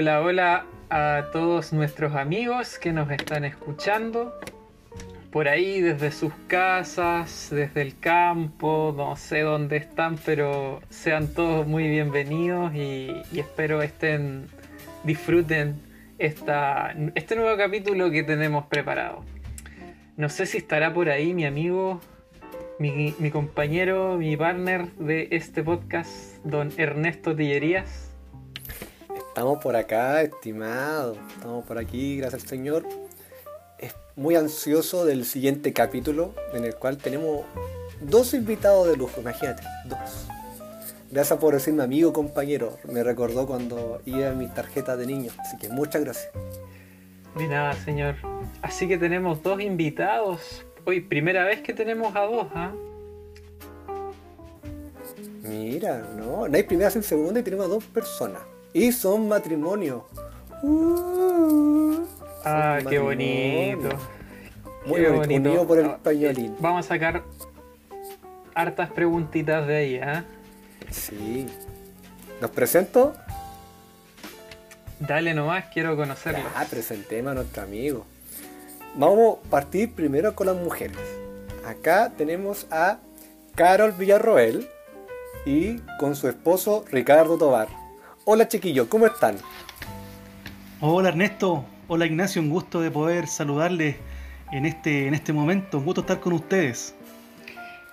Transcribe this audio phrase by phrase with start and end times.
[0.00, 4.32] Hola, hola a todos nuestros amigos que nos están escuchando.
[5.30, 11.66] Por ahí, desde sus casas, desde el campo, no sé dónde están, pero sean todos
[11.66, 14.46] muy bienvenidos y, y espero estén,
[15.04, 15.82] disfruten
[16.18, 19.22] esta, este nuevo capítulo que tenemos preparado.
[20.16, 22.00] No sé si estará por ahí mi amigo,
[22.78, 28.09] mi, mi compañero, mi partner de este podcast, don Ernesto Tillerías.
[29.30, 31.16] Estamos por acá, estimado.
[31.36, 32.84] Estamos por aquí, gracias al Señor.
[33.78, 37.44] Es muy ansioso del siguiente capítulo, en el cual tenemos
[38.00, 40.26] dos invitados de lujo, imagínate, dos.
[41.12, 42.76] Gracias por decirme amigo, compañero.
[42.90, 45.30] Me recordó cuando iba en mis tarjetas de niño.
[45.38, 46.28] Así que muchas gracias.
[47.36, 48.16] De nada, señor.
[48.62, 50.66] Así que tenemos dos invitados.
[50.84, 52.72] Hoy, primera vez que tenemos a dos, ¿ah?
[55.44, 58.42] Mira, no, no hay primera sin segunda y tenemos a dos personas.
[58.72, 60.06] Y son matrimonio.
[60.62, 62.04] Uh,
[62.44, 63.76] ah, qué matrimonio.
[63.76, 63.88] bonito.
[64.86, 66.56] Muy Qué bonito, por el Ah, pañolín.
[66.58, 67.22] Vamos a sacar
[68.54, 70.24] hartas preguntitas de ahí, ¿ah?
[70.90, 71.46] Sí.
[72.40, 73.14] ¿Los presento?
[74.98, 76.44] Dale nomás, quiero conocerlo.
[76.54, 78.04] Ah, presentemos a nuestro amigo.
[78.94, 80.96] Vamos a partir primero con las mujeres.
[81.66, 82.98] Acá tenemos a
[83.54, 84.68] Carol Villarroel
[85.44, 87.68] y con su esposo Ricardo Tobar.
[88.32, 89.38] Hola chiquillos, ¿cómo están?
[90.80, 93.96] Hola Ernesto, hola Ignacio, un gusto de poder saludarles
[94.52, 96.94] en este, en este momento, un gusto estar con ustedes.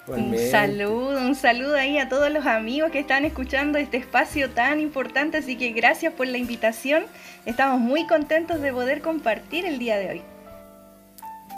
[0.06, 4.80] Un saludo, un saludo ahí a todos los amigos que están escuchando este espacio tan
[4.80, 7.06] importante, así que gracias por la invitación.
[7.48, 10.22] Estamos muy contentos de poder compartir el día de hoy.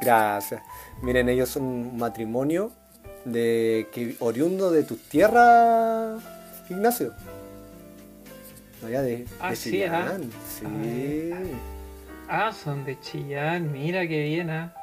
[0.02, 0.62] Gracias.
[1.02, 2.72] Miren, ellos son un matrimonio
[3.26, 6.24] de que oriundo de tus tierras,
[6.70, 7.14] Ignacio.
[8.86, 9.94] Allá de, Ah, de sí, Chillán.
[9.94, 10.18] ah.
[10.48, 11.32] Sí.
[12.30, 14.74] Ah, son de Chillán, mira qué bien, ¿ah?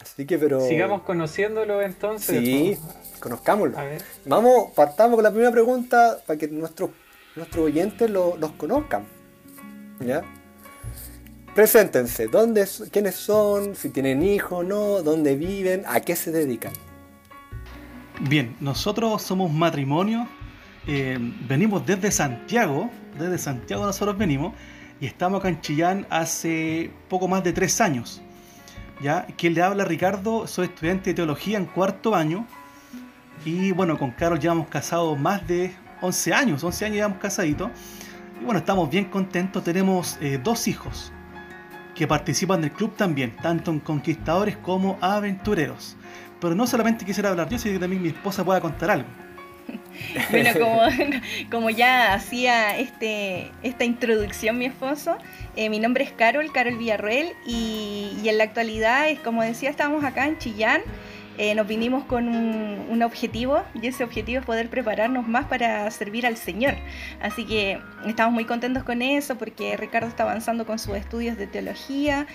[0.00, 0.60] Así que, pero.
[0.60, 2.38] Sigamos conociéndolo entonces.
[2.38, 3.20] Sí, po.
[3.20, 3.78] conozcámoslo.
[3.78, 4.02] A ver.
[4.26, 6.90] Vamos, partamos con la primera pregunta para que nuestros,
[7.36, 9.04] nuestros oyentes lo- los conozcan.
[10.00, 10.22] ¿Ya?
[11.54, 13.74] Preséntense, ¿dónde, ¿quiénes son?
[13.74, 16.72] Si tienen hijos o no, dónde viven, a qué se dedican.
[18.20, 20.28] Bien, nosotros somos matrimonio,
[20.92, 24.54] eh, venimos desde Santiago, desde Santiago nosotros venimos,
[25.00, 28.20] y estamos acá en Chillán hace poco más de tres años.
[29.00, 29.24] ¿Ya?
[29.38, 32.44] Quien le habla Ricardo, soy estudiante de teología en cuarto año,
[33.44, 37.70] y bueno, con Carol llevamos casados más de 11 años, 11 años llevamos casaditos,
[38.40, 41.12] y bueno, estamos bien contentos, tenemos eh, dos hijos
[41.94, 45.96] que participan del club también, tanto en conquistadores como aventureros.
[46.40, 49.29] Pero no solamente quisiera hablar yo, sino que también mi esposa pueda contar algo.
[50.30, 50.80] Bueno, como,
[51.50, 55.16] como ya hacía este, esta introducción mi esposo,
[55.56, 59.70] eh, mi nombre es Carol, Carol Villarroel, y, y en la actualidad, es como decía,
[59.70, 60.82] estamos acá en Chillán.
[61.40, 66.26] Eh, nos vinimos con un, objetivo y ese objetivo es poder prepararnos más para servir
[66.26, 66.74] al Señor.
[67.22, 71.46] Así que estamos muy contentos con eso porque Ricardo está avanzando con sus estudios de
[71.46, 72.26] teología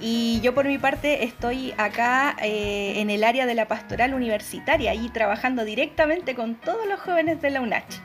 [0.00, 4.94] y yo por mi parte estoy acá eh, en el área de la pastoral universitaria
[4.94, 7.96] y trabajando directamente con todos los jóvenes de la UNACH.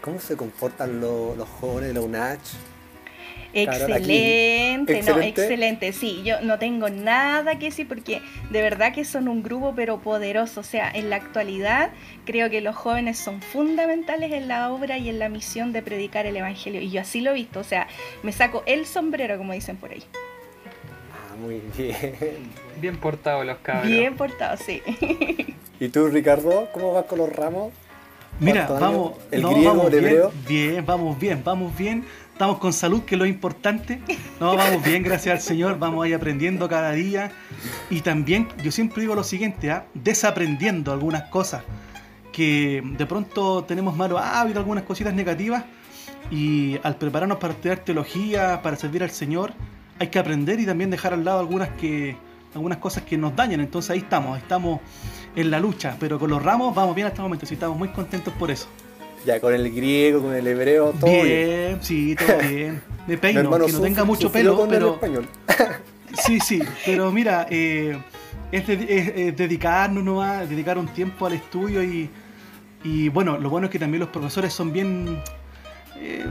[0.00, 2.40] ¿Cómo se comportan lo- los jóvenes de la UNACH?
[3.52, 4.12] Carol, aquí.
[4.12, 5.92] Excelente, no, Excelente.
[5.92, 10.00] Sí, yo no tengo nada que decir porque de verdad que son un grupo pero
[10.00, 10.60] poderoso.
[10.60, 11.90] O sea, en la actualidad
[12.24, 16.26] creo que los jóvenes son fundamentales en la obra y en la misión de predicar
[16.26, 16.80] el Evangelio.
[16.80, 17.60] Y yo así lo he visto.
[17.60, 17.88] O sea,
[18.22, 20.02] me saco el sombrero, como dicen por ahí.
[21.12, 22.60] Ah, muy bien.
[22.80, 23.86] Bien portados los cabros.
[23.86, 24.82] Bien portado, sí.
[25.80, 27.72] ¿Y tú, Ricardo, cómo vas con los ramos?
[28.40, 32.04] Mira, vamos, ¿El no, griego, vamos el bien, bien, vamos bien, vamos bien.
[32.40, 34.00] Estamos con salud, que es lo importante.
[34.40, 35.78] No, vamos bien, gracias al Señor.
[35.78, 37.32] Vamos ahí aprendiendo cada día.
[37.90, 39.84] Y también, yo siempre digo lo siguiente, ¿ah?
[39.92, 41.64] desaprendiendo algunas cosas.
[42.32, 45.64] Que de pronto tenemos malos hábitos, algunas cositas negativas.
[46.30, 49.52] Y al prepararnos para estudiar teología, para servir al Señor,
[49.98, 52.16] hay que aprender y también dejar al lado algunas que
[52.54, 53.60] algunas cosas que nos dañan.
[53.60, 54.80] Entonces ahí estamos, estamos
[55.36, 55.94] en la lucha.
[56.00, 57.44] Pero con los ramos vamos bien hasta el momento.
[57.44, 58.66] Sí, estamos muy contentos por eso.
[59.24, 61.24] Ya, con el griego, con el hebreo, todo bien.
[61.26, 62.80] bien, sí, todo bien.
[63.06, 65.28] Me peino, que no sufre- tenga mucho pelo, con el pero español.
[66.14, 66.62] sí, sí.
[66.86, 67.98] Pero mira, eh,
[68.52, 72.08] es, de- es- es dedicarnos nomás, dedicar un tiempo al estudio y,
[72.84, 75.20] y bueno, lo bueno es que también los profesores son bien...
[75.98, 76.24] eh,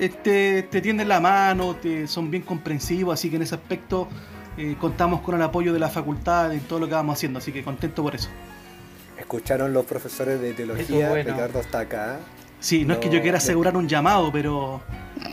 [0.00, 4.08] eh, te, te tienden la mano, te, son bien comprensivos, así que en ese aspecto
[4.56, 7.52] eh, contamos con el apoyo de la facultad en todo lo que vamos haciendo, así
[7.52, 8.28] que contento por eso.
[9.22, 11.30] Escucharon los profesores de teología, bueno.
[11.32, 12.18] Ricardo está acá.
[12.58, 14.82] Sí, no, es que yo quiera asegurar un llamado, pero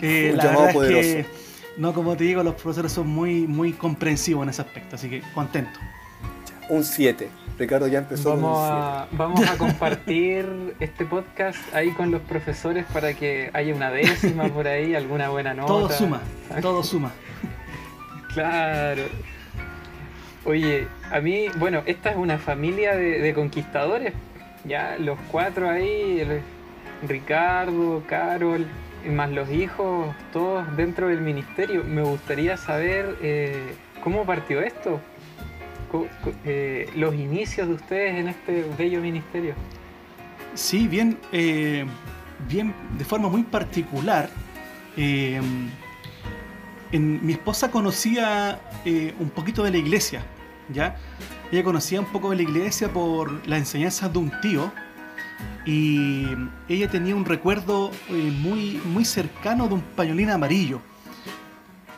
[0.02, 1.30] eh, Un la llamado verdad es que, poderoso.
[1.78, 5.22] no, como te digo, los profesores son muy, muy comprensivos en ese aspecto, así que
[5.34, 5.80] contento.
[6.70, 7.30] Un 7.
[7.58, 8.78] Ricardo ya empezó Vamos con un 7.
[8.80, 14.48] a, vamos a compartir este podcast ahí con los profesores para que haya una décima
[14.50, 15.68] por ahí, alguna buena nota.
[15.68, 16.22] Todo suma,
[16.62, 17.12] todo suma.
[18.36, 19.04] Claro.
[20.46, 24.14] Oye, a mí, bueno, esta es una familia de, conquistadores.
[24.66, 26.22] Ya los cuatro ahí,
[27.08, 28.68] Ricardo, Carol,
[29.10, 31.84] más los hijos, todos dentro del ministerio.
[31.84, 33.74] Me gustaría saber eh,
[34.04, 35.00] cómo partió esto.
[36.46, 39.56] Eh, los inicios de ustedes en este bello ministerio.
[40.54, 41.86] Sí, bien, eh,
[42.48, 44.30] bien, de forma muy particular.
[44.98, 45.42] eh,
[46.92, 48.60] mi esposa conocía
[49.20, 50.24] un poquito de la iglesia,
[50.74, 50.96] ¿ya?
[51.52, 54.72] Ella conocía un poco de la iglesia por las enseñanzas de un tío
[55.66, 56.28] y
[56.68, 60.82] ella tenía un recuerdo eh, muy, muy cercano de un pañolín amarillo.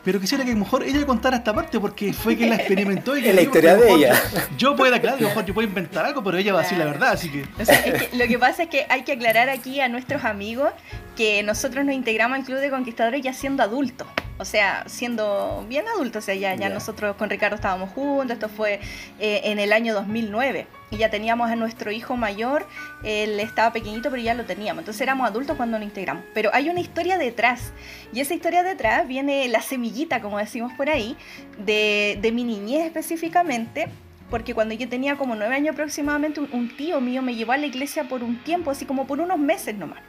[0.04, 3.16] Pero quisiera que a lo mejor ella contara esta parte porque fue que la experimentó
[3.16, 4.20] y que la historia de ella.
[4.58, 6.78] Yo puedo, claro, a lo mejor yo puedo inventar algo, pero ella va a decir
[6.78, 7.44] la verdad, así que...
[7.58, 10.70] Es que lo que pasa es que hay que aclarar aquí a nuestros amigos
[11.16, 14.06] que nosotros nos integramos al Club de Conquistadores ya siendo adultos.
[14.38, 16.24] O sea, siendo bien adultos.
[16.24, 18.32] O sea, ya, nosotros con Ricardo estábamos juntos.
[18.32, 18.80] Esto fue
[19.20, 20.66] eh, en el año 2009.
[20.90, 22.66] Y ya teníamos a nuestro hijo mayor.
[23.04, 24.80] Él estaba pequeñito, pero ya lo teníamos.
[24.80, 26.24] Entonces éramos adultos cuando nos integramos.
[26.34, 27.72] Pero hay una historia detrás.
[28.12, 31.16] Y esa historia detrás viene la semillita, como decimos por ahí,
[31.58, 33.88] de, de mi niñez específicamente
[34.28, 37.58] porque cuando yo tenía como nueve años aproximadamente, un, un tío mío me llevó a
[37.58, 40.00] la iglesia por un tiempo, así como por unos meses nomás.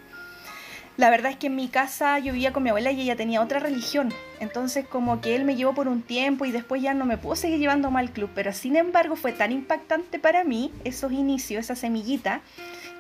[0.96, 3.42] La verdad es que en mi casa yo vivía con mi abuela y ella tenía
[3.42, 4.14] otra religión.
[4.40, 7.36] Entonces como que él me llevó por un tiempo y después ya no me pudo
[7.36, 8.30] seguir llevando más al club.
[8.36, 12.42] Pero sin embargo fue tan impactante para mí esos inicios, esa semillita,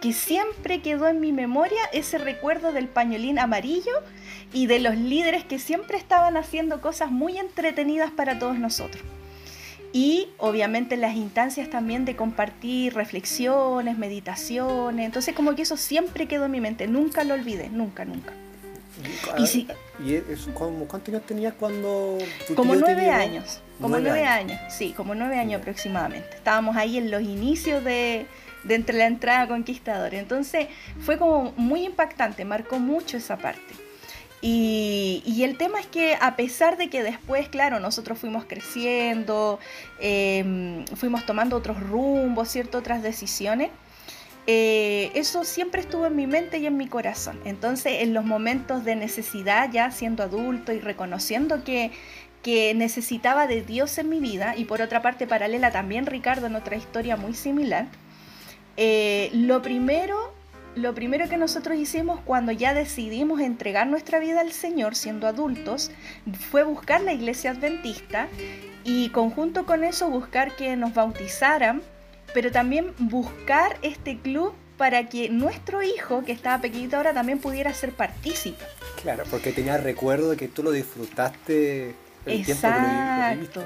[0.01, 3.94] que siempre quedó en mi memoria ese recuerdo del pañolín amarillo
[4.51, 9.04] y de los líderes que siempre estaban haciendo cosas muy entretenidas para todos nosotros.
[9.95, 15.06] Y obviamente las instancias también de compartir reflexiones, meditaciones.
[15.06, 16.88] Entonces como que eso siempre quedó en mi mente.
[16.88, 18.34] Nunca lo olvidé, nunca, nunca.
[19.38, 19.68] Y sí.
[20.04, 22.18] ¿Y eso, cómo- cuántos años tenías cuando
[22.48, 23.13] tu Como te nueve llevó?
[23.13, 23.62] años.
[23.80, 24.60] Como Nueve nueve años.
[24.74, 26.28] Sí, como nueve años aproximadamente.
[26.36, 28.25] Estábamos ahí en los inicios de,
[28.63, 30.13] de entre la entrada a Conquistador.
[30.16, 30.68] Entonces
[31.01, 33.62] fue como muy impactante, marcó mucho esa parte.
[34.45, 39.57] Y, el tema es que a pesar de que después, claro, nosotros fuimos creciendo,
[40.00, 42.80] eh, fuimos tomando otros rumbos, ¿cierto?
[42.80, 43.72] Otras decisiones,
[44.45, 47.40] eh, eso siempre estuvo en mi mente y en mi corazón.
[47.45, 51.92] Entonces, en los momentos de necesidad, ya siendo adulto y reconociendo que,
[52.42, 56.56] que necesitaba de Dios en mi vida, y por otra parte paralela también Ricardo en
[56.56, 57.88] otra historia muy similar,
[58.75, 60.32] eh, lo primero
[60.75, 65.92] lo primero que nosotros hicimos cuando ya decidimos entregar nuestra vida al Señor siendo adultos
[66.50, 68.28] fue buscar la iglesia adventista
[68.84, 71.81] y conjunto con eso buscar que nos bautizaran,
[72.34, 77.74] pero también buscar este club para que nuestro hijo, que estaba pequeñito ahora, también pudiera
[77.74, 78.64] ser partícipe.
[79.02, 81.95] Claro, porque tenías recuerdo de que tú lo disfrutaste
[82.26, 83.62] el tiempo que lo lo viviste.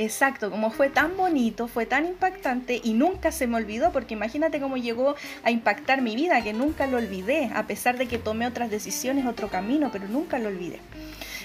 [0.00, 0.50] Exacto.
[0.50, 4.78] Como fue tan bonito, fue tan impactante y nunca se me olvidó, porque imagínate cómo
[4.78, 5.14] llegó
[5.44, 9.26] a impactar mi vida, que nunca lo olvidé, a pesar de que tomé otras decisiones,
[9.26, 10.80] otro camino, pero nunca lo olvidé.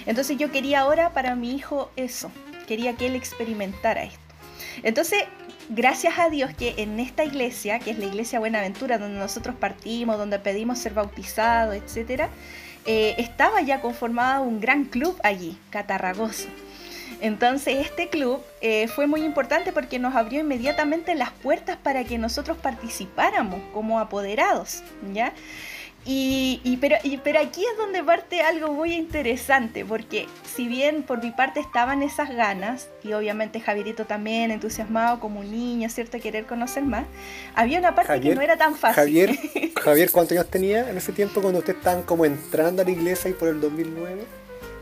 [0.06, 2.30] Entonces yo quería ahora para mi hijo eso,
[2.66, 4.20] quería que él experimentara esto.
[4.82, 5.24] Entonces,
[5.68, 10.16] gracias a Dios que en esta iglesia, que es la iglesia Buenaventura, donde nosotros partimos,
[10.16, 12.30] donde pedimos ser bautizados, etcétera,
[12.86, 16.48] eh, estaba ya conformado un gran club allí, Catarragoso.
[17.20, 22.18] Entonces este club eh, fue muy importante porque nos abrió inmediatamente las puertas para que
[22.18, 24.82] nosotros participáramos como apoderados,
[25.12, 25.32] ¿ya?
[26.08, 31.02] Y, y- pero, y- pero aquí es donde parte algo muy interesante, porque si bien
[31.02, 36.20] por mi parte estaban esas ganas, y obviamente Javierito también entusiasmado como un niño, ¿cierto?
[36.20, 37.06] Querer conocer más,
[37.56, 38.94] había una parte que no era tan fácil.
[38.94, 39.36] Javier,
[39.82, 43.28] Javier, ¿cuántos años tenía en ese tiempo cuando ustedes estaban como entrando a la iglesia
[43.30, 44.22] y por el 2009?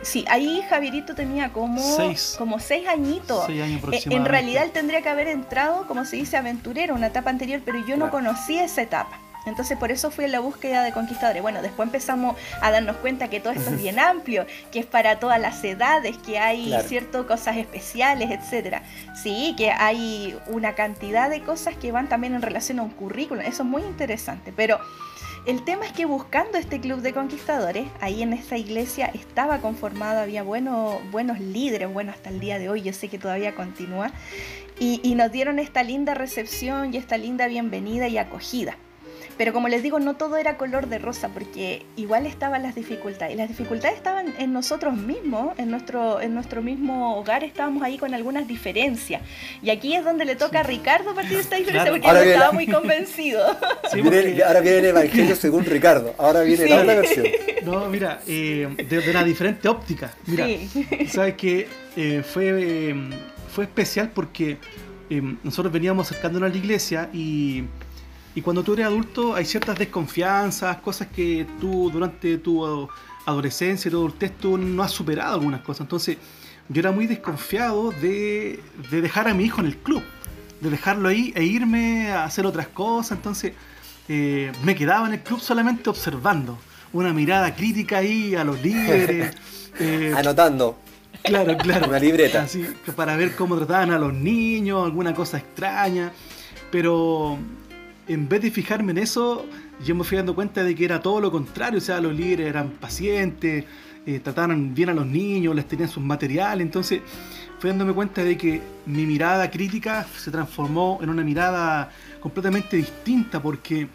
[0.04, 2.34] Sí, ahí Javierito tenía como Seis.
[2.38, 3.46] como seis añitos.
[3.46, 7.08] Seis años Eh, En realidad él tendría que haber entrado, como se dice, aventurero, una
[7.08, 9.18] etapa anterior, pero yo no conocía esa etapa.
[9.46, 11.42] Entonces por eso fui en la búsqueda de conquistadores.
[11.42, 15.18] Bueno, después empezamos a darnos cuenta que todo esto es bien amplio, que es para
[15.20, 16.88] todas las edades, que hay Claro.
[16.88, 18.82] ciertas cosas especiales, etcétera.
[19.22, 23.42] Sí, que hay una cantidad de cosas que van también en relación a un currículum.
[23.44, 24.50] Eso es muy interesante.
[24.56, 24.78] Pero
[25.46, 30.20] el tema es que buscando este club de conquistadores, ahí en esta iglesia estaba conformado,
[30.20, 34.10] había buenos, buenos líderes, bueno, hasta el día de hoy, yo sé que todavía continúa,
[34.78, 38.76] y nos dieron esta linda recepción y esta linda bienvenida y acogida.
[39.36, 43.34] Pero como les digo, no todo era color de rosa, porque igual estaban las dificultades.
[43.34, 47.98] Y las dificultades estaban en nosotros mismos, en nuestro, en nuestro mismo hogar estábamos ahí
[47.98, 49.22] con algunas diferencias.
[49.62, 52.52] Y aquí es donde le toca a Ricardo partir de esta diferencia, porque él estaba
[52.52, 53.44] muy convencido.
[54.46, 57.26] ahora viene el Evangelio según Ricardo, ahora viene la otra versión.
[57.64, 60.12] No, mira, eh, de, una diferente óptica.
[60.26, 60.46] Mira,
[61.08, 62.50] sabes que eh, fue,
[62.90, 62.94] eh,
[63.48, 64.58] fue especial porque
[65.42, 67.64] nosotros veníamos acercándonos a la iglesia y
[68.34, 72.88] y cuando tú eres adulto hay ciertas desconfianzas, cosas que tú durante tu
[73.26, 75.82] adolescencia y tu adultez tú no has superado algunas cosas.
[75.82, 76.16] Entonces
[76.68, 78.60] yo era muy desconfiado de,
[78.90, 80.02] dejar a mi hijo en el club,
[80.60, 83.18] de dejarlo ahí e irme a hacer otras cosas.
[83.18, 83.52] Entonces
[84.08, 86.58] eh, me quedaba en el club solamente observando,
[86.92, 89.36] una mirada crítica ahí a los líderes.
[89.78, 90.78] Eh, Anotando.
[91.22, 91.88] Claro, claro.
[91.88, 92.42] Una libreta.
[92.42, 96.12] Así, para ver cómo trataban a los niños, alguna cosa extraña.
[96.70, 97.38] Pero
[98.08, 99.46] en vez de fijarme en eso,
[99.84, 102.48] yo me fui dando cuenta de que era todo lo contrario, o sea, los líderes
[102.48, 103.64] eran pacientes,
[104.06, 107.00] eh, trataban bien a los niños, les tenían sus materiales, entonces
[107.58, 113.40] fui dándome cuenta de que mi mirada crítica se transformó en una mirada completamente distinta,
[113.40, 113.88] porque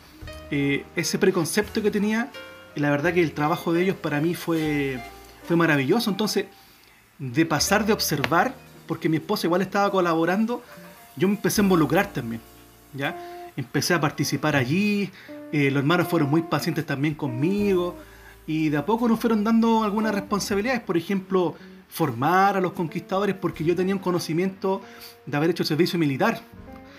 [0.50, 2.32] eh, ese preconcepto que tenía,
[2.76, 5.00] la verdad que el trabajo de ellos para mí fue,
[5.44, 6.46] fue maravilloso, entonces
[7.20, 8.56] de pasar de observar,
[8.88, 10.64] porque mi esposa igual estaba colaborando,
[11.16, 12.42] yo me empecé a involucrar también,
[12.94, 13.39] ¿ya?
[13.60, 15.12] Empecé a participar allí,
[15.52, 17.98] eh, los hermanos fueron muy pacientes también conmigo
[18.48, 21.56] y de a poco nos fueron dando algunas responsabilidades, por ejemplo,
[21.90, 24.82] formar a los conquistadores porque yo tenía un conocimiento
[25.26, 26.42] de haber hecho servicio militar.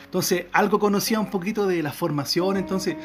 [0.05, 2.97] Entonces, algo conocía un poquito de la formación, entonces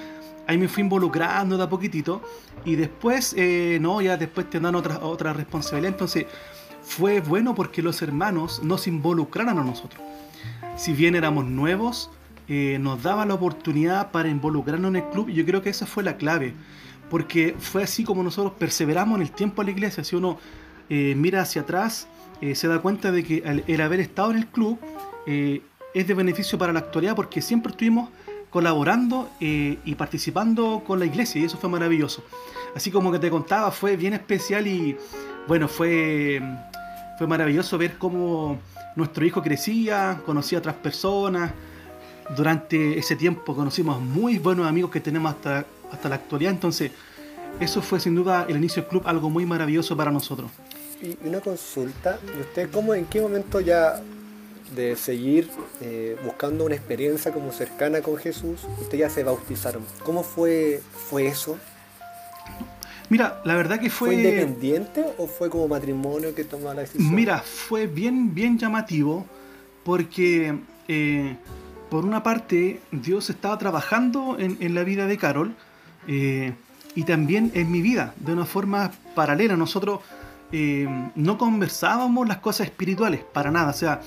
[0.48, 2.22] ahí me fui involucrando de a poquitito
[2.66, 6.26] y después, eh, no, ya después te dan otra, otra responsabilidad, entonces
[6.82, 10.02] fue bueno porque los hermanos nos involucraron a nosotros.
[10.76, 12.10] Si bien éramos nuevos,
[12.48, 15.86] eh, nos daba la oportunidad para involucrarnos en el club y yo creo que esa
[15.86, 16.54] fue la clave,
[17.10, 20.38] porque fue así como nosotros perseveramos en el tiempo a la iglesia, si uno
[20.90, 22.08] eh, mira hacia atrás,
[22.42, 24.80] eh, se da cuenta de que el, haber estado en el club
[25.25, 28.10] es de beneficio para la actualidad porque siempre estuvimos
[28.52, 32.24] colaborando y participando con la iglesia y eso fue maravilloso.
[32.75, 34.96] Así como que te contaba, fue bien especial y
[35.48, 36.42] bueno, fue,
[37.18, 38.60] fue maravilloso ver cómo
[38.96, 41.52] nuestro hijo crecía, conocía a otras personas,
[42.36, 46.91] durante ese tiempo conocimos muy buenos amigos que tenemos hasta, hasta la actualidad, entonces
[47.60, 50.51] eso fue sin duda el inicio del club algo muy maravilloso para nosotros.
[51.01, 54.01] Y una consulta, ¿y usted cómo, en qué momento ya
[54.75, 55.50] de seguir
[55.82, 59.84] eh, buscando una experiencia como cercana con Jesús, usted ya se bautizaron?
[60.03, 61.58] ¿Cómo fue, fue eso?
[63.10, 64.10] Mira, la verdad que fue...
[64.10, 67.13] ¿Fue independiente o fue como matrimonio que tomó la decisión?
[67.13, 69.25] Mira, fue bien, bien llamativo
[69.84, 71.38] porque eh,
[71.89, 75.56] por una parte, Dios estaba trabajando en, la vida de Carol
[76.08, 76.54] eh,
[76.96, 79.56] y también en mi vida, de una forma paralela.
[79.56, 80.00] Nosotros
[80.51, 84.01] eh, no conversábamos las cosas espirituales, para nada, o sea,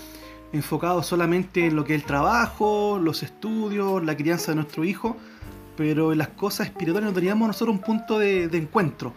[0.52, 5.16] enfocados solamente en lo que es el trabajo, los estudios, la crianza de nuestro hijo,
[5.76, 9.12] pero en las cosas espirituales no teníamos nosotros un punto de, de encuentro.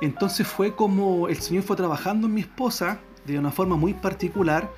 [0.00, 4.68] Entonces fue como el Señor fue trabajando en mi esposa de una forma muy particular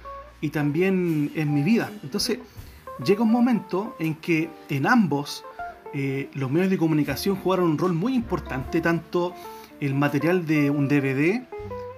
[0.40, 1.90] y también en mi vida.
[2.02, 2.38] Entonces,
[3.02, 5.44] llega un momento en que en ambos
[5.92, 9.34] eh, los medios de comunicación jugaron un rol muy importante, tanto
[9.80, 11.42] el material de un DVD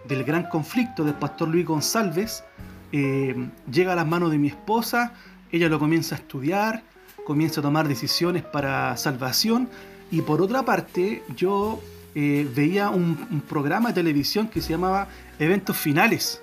[0.07, 2.45] del gran conflicto del pastor Luis González
[2.93, 3.35] eh,
[3.71, 5.13] llega a las manos de mi esposa,
[5.51, 6.83] ella lo comienza a estudiar,
[7.27, 9.69] comienza a tomar decisiones para salvación
[10.11, 11.81] y por otra parte yo
[12.15, 16.43] eh, veía un programa de televisión que se llamaba Eventos Finales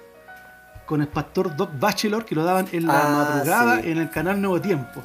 [0.93, 4.39] con el pastor Doc Bachelor que lo daban en la ah, madrugada en el canal
[4.39, 5.01] Nuevo Tiempo.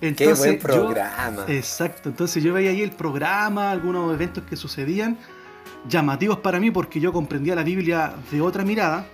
[0.00, 1.46] Entonces, Qué buen programa.
[1.48, 5.18] exacto, entonces yo veía ahí el programa, algunos eventos que sucedían,
[5.88, 9.04] llamativos para mí porque yo comprendía la Biblia de otra mirada,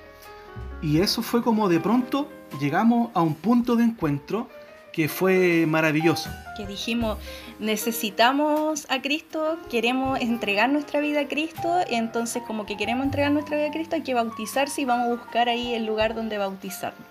[0.83, 2.29] y eso fue como de pronto
[2.61, 4.51] llegamos a un punto de encuentro
[4.93, 6.31] que fue maravilloso.
[6.57, 7.19] Que dijimos,
[7.59, 13.57] necesitamos a Cristo, queremos entregar nuestra vida a Cristo, entonces como que queremos entregar nuestra
[13.57, 17.07] vida a Cristo hay que bautizarse y vamos a buscar ahí el lugar donde bautizarnos.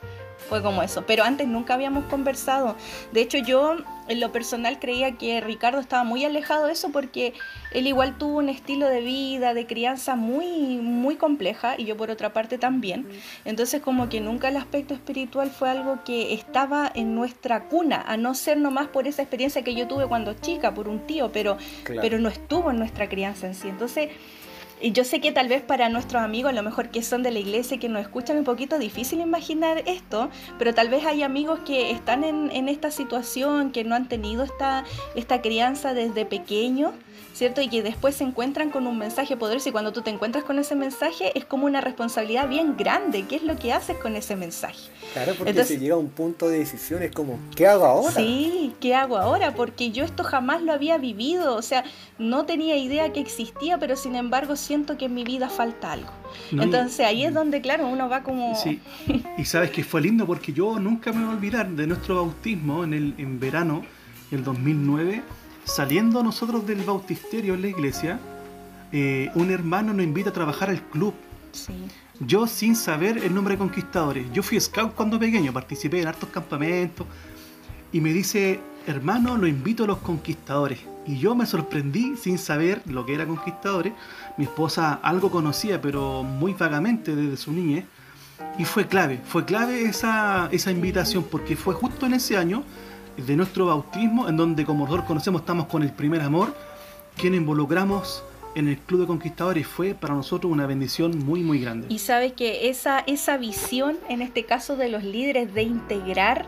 [0.47, 2.75] Fue como eso, pero antes nunca habíamos conversado.
[3.11, 3.77] De hecho yo
[4.09, 7.33] en lo personal creía que Ricardo estaba muy alejado de eso porque
[7.71, 12.09] él igual tuvo un estilo de vida, de crianza muy, muy compleja y yo por
[12.09, 13.07] otra parte también.
[13.45, 18.17] Entonces como que nunca el aspecto espiritual fue algo que estaba en nuestra cuna, a
[18.17, 21.57] no ser nomás por esa experiencia que yo tuve cuando chica, por un tío, pero,
[21.85, 23.69] pero no estuvo en nuestra crianza en sí.
[23.69, 24.09] Entonces
[24.81, 27.31] y yo sé que tal vez para nuestros amigos, a lo mejor que son de
[27.31, 31.05] la iglesia y que nos escuchan, es un poquito difícil imaginar esto, pero tal vez
[31.05, 35.93] hay amigos que están en, en esta situación, que no han tenido esta, esta crianza
[35.93, 36.93] desde pequeños
[37.39, 37.61] ¿cierto?
[37.61, 40.59] Y que después se encuentran con un mensaje poderoso y cuando tú te encuentras con
[40.59, 43.23] ese mensaje es como una responsabilidad bien grande.
[43.29, 44.89] ¿Qué es lo que haces con ese mensaje?
[45.13, 48.11] Claro, porque si llega a un punto de decisión es como, ¿qué hago ahora?
[48.11, 49.55] Sí, ¿qué hago ahora?
[49.55, 51.85] Porque yo esto jamás lo había vivido, o sea,
[52.17, 56.11] no tenía idea que existía, pero sin embargo siento que en mi vida falta algo.
[56.51, 58.53] Entonces ahí es donde, claro, uno va como...
[58.57, 58.81] Sí,
[59.37, 62.83] y sabes que fue lindo porque yo nunca me voy a olvidar de nuestro bautismo
[62.83, 63.85] en, el, en verano,
[64.29, 65.23] el 2009
[65.63, 68.19] Saliendo nosotros del bautisterio en la iglesia,
[68.91, 71.13] eh, un hermano nos invita a trabajar al club.
[72.19, 74.25] Yo sin saber el nombre de conquistadores.
[74.33, 77.07] Yo fui scout cuando pequeño, participé en hartos campamentos.
[77.91, 80.79] Y me dice, hermano, lo invito a los conquistadores.
[81.05, 83.93] Y yo me sorprendí sin saber lo que era conquistadores.
[84.37, 87.85] Mi esposa algo conocía, pero muy vagamente desde su niñez.
[88.57, 92.63] Y fue clave, fue clave esa, esa invitación, porque fue justo en ese año
[93.25, 96.55] de nuestro bautismo, en donde como nosotros conocemos estamos con el primer amor,
[97.15, 98.23] quien involucramos
[98.55, 101.87] en el Club de Conquistadores fue para nosotros una bendición muy muy grande.
[101.89, 106.47] Y sabe que esa, esa visión, en este caso de los líderes, de integrar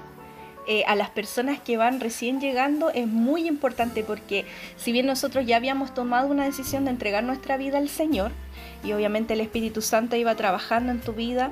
[0.67, 4.45] eh, a las personas que van recién llegando es muy importante porque
[4.77, 8.31] si bien nosotros ya habíamos tomado una decisión de entregar nuestra vida al Señor,
[8.83, 11.51] y obviamente el Espíritu Santo iba trabajando en tu vida,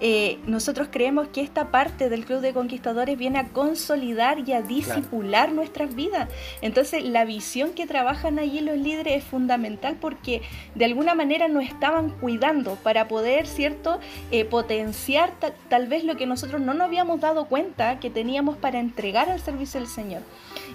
[0.00, 4.62] eh, nosotros creemos que esta parte del Club de Conquistadores viene a consolidar y a
[4.62, 6.28] disipular nuestras vidas.
[6.62, 10.42] Entonces la visión que trabajan allí los líderes es fundamental porque
[10.74, 13.98] de alguna manera nos estaban cuidando para poder, ¿cierto?,
[14.30, 15.32] eh, potenciar
[15.68, 19.40] tal vez lo que nosotros no nos habíamos dado cuenta que teníamos para entregar al
[19.40, 20.22] servicio del Señor.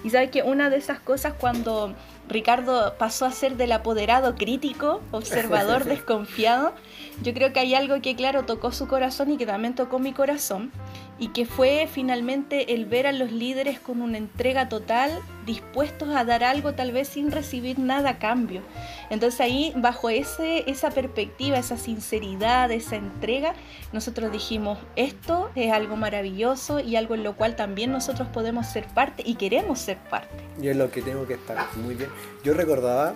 [0.02, 1.94] Y sabes que una de esas cosas cuando
[2.28, 6.72] Ricardo pasó a ser del apoderado crítico, observador desconfiado.
[7.22, 10.12] Yo creo que hay algo que, claro, tocó su corazón y que también tocó mi
[10.12, 10.72] corazón,
[11.18, 16.24] y que fue finalmente el ver a los líderes con una entrega total, dispuestos a
[16.24, 18.62] dar algo tal vez sin recibir nada a cambio.
[19.10, 23.54] Entonces ahí, bajo ese, esa perspectiva, esa sinceridad, esa entrega,
[23.92, 28.86] nosotros dijimos, esto es algo maravilloso y algo en lo cual también nosotros podemos ser
[28.86, 30.34] parte y queremos ser parte.
[30.60, 32.10] Y es lo que tengo que estar muy bien.
[32.42, 33.14] Yo recordaba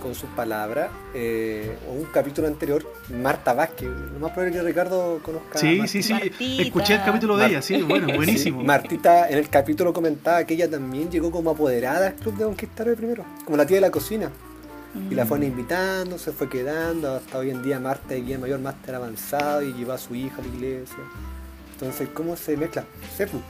[0.00, 5.58] con sus palabras, eh, un capítulo anterior, Marta Vázquez, lo más probable que Ricardo conozca.
[5.58, 6.14] Sí, sí, sí,
[6.58, 8.62] escuché el capítulo de ella, sí, bueno, buenísimo.
[8.64, 12.96] Martita en el capítulo comentaba que ella también llegó como apoderada al Club de Conquistadores
[12.96, 14.30] primero, como la tía de la cocina.
[15.10, 15.50] Y la fueron mm.
[15.50, 19.94] invitando, se fue quedando, hasta hoy en día Marta es mayor máster avanzado y lleva
[19.94, 20.98] a su hija a la iglesia.
[21.72, 22.84] Entonces, ¿cómo se mezcla?
[23.16, 23.40] Sepu.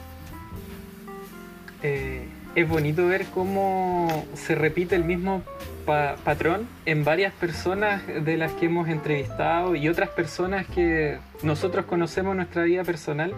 [1.81, 5.43] Eh, es bonito ver cómo se repite el mismo
[5.85, 12.31] patrón en varias personas de las que hemos entrevistado y otras personas que nosotros conocemos
[12.31, 13.33] en nuestra vida personal.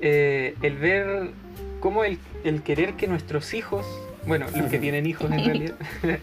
[0.00, 1.30] Eh, el ver
[1.80, 2.18] cómo el,
[2.62, 3.86] querer que nuestros hijos,
[4.26, 5.76] bueno, los que tienen hijos en realidad,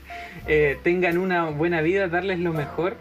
[0.48, 2.96] eh, tengan una buena vida, darles lo mejor.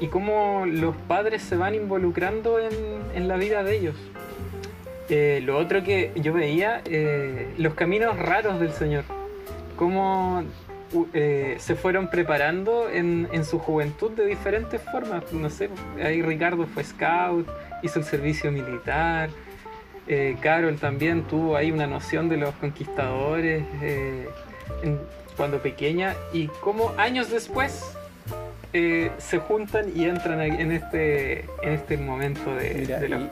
[0.00, 3.96] y cómo los padres se van involucrando en la vida de ellos.
[5.08, 9.04] Eh, lo otro que yo veía, eh, los caminos raros del Señor.
[9.76, 10.44] Cómo
[11.14, 15.32] eh, se fueron preparando en, su juventud de diferentes formas.
[15.32, 15.70] No sé,
[16.02, 17.48] ahí Ricardo fue scout,
[17.82, 19.30] hizo el servicio militar.
[20.40, 23.62] Carol también tuvo ahí una noción de los conquistadores
[25.36, 26.14] cuando pequeña.
[26.32, 27.94] Y cómo años después
[28.72, 33.24] se juntan y entran en este, en este momento de, los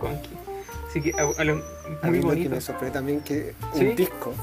[1.02, 1.62] conquistadores
[2.02, 2.50] a, mí bonito.
[2.50, 4.34] me sorprendió también que un disco,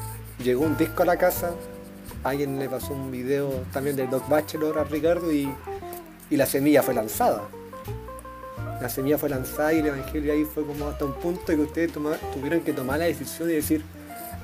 [0.43, 1.53] llegó un disco a la casa,
[2.23, 5.49] alguien le pasó un video también de Doc Bachelor a Ricardo y,
[6.31, 7.43] la semilla fue lanzada.
[8.81, 11.91] La semilla fue lanzada y el evangelio ahí fue como hasta un punto que ustedes
[11.93, 13.83] tuvieron que tomar la decisión y decir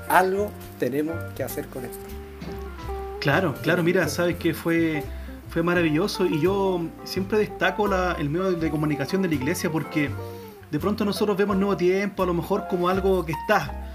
[0.08, 1.98] algo tenemos que hacer con esto.
[3.18, 5.02] Claro, claro, mira, sabes que fue,
[5.48, 10.10] fue maravilloso y yo siempre destaco el medio de comunicación de la iglesia porque
[10.70, 13.90] de pronto nosotros vemos Nuevo Tiempo a lo mejor como algo que está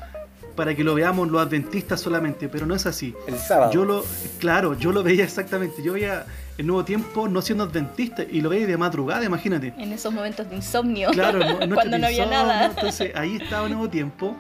[0.56, 3.14] para que lo veamos los adventistas solamente, pero no es así.
[3.28, 3.72] El sábado.
[3.74, 4.06] Yo lo,
[4.40, 5.84] claro, yo lo veía exactamente.
[5.84, 6.26] Yo veía
[6.58, 9.74] el Nuevo Tiempo no siendo adventista y lo veía de madrugada, imagínate.
[9.78, 11.12] En esos momentos de insomnio.
[11.12, 11.40] Claro,
[11.74, 12.68] cuando no había nada.
[12.68, 14.36] Entonces ahí estaba Nuevo Tiempo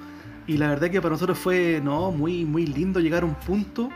[0.47, 3.89] y la verdad que para nosotros fue no muy, muy lindo llegar a un punto